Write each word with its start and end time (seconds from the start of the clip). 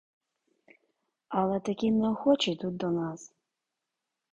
Але 1.29 1.59
такі 1.59 1.91
неохоче 1.91 2.51
йдуть 2.51 2.77
до 2.77 2.89
нас. 2.91 3.33